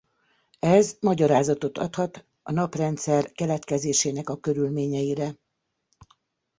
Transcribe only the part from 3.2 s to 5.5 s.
keletkezésének a körülményeire.